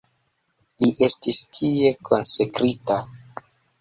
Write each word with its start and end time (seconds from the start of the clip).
Li 0.83 0.87
estis 1.07 1.39
tie 1.57 1.91
konsekrita. 2.09 2.99